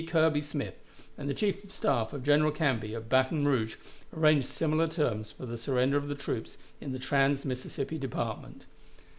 Kirby 0.07 0.41
Smith, 0.41 0.73
and 1.15 1.29
the 1.29 1.33
chief 1.35 1.63
of 1.63 1.71
staff 1.71 2.11
of 2.11 2.23
General 2.23 2.51
Canby, 2.51 2.95
at 2.95 3.07
Baton 3.07 3.47
Rouge, 3.47 3.75
arranged 4.11 4.47
similar 4.47 4.87
terms 4.87 5.29
for 5.29 5.45
the 5.45 5.59
surrender 5.59 5.95
of 5.97 6.07
the 6.07 6.15
troops 6.15 6.57
in 6.79 6.91
the 6.91 6.97
trans 6.97 7.45
Mississippi 7.45 7.99
Department. 7.99 8.65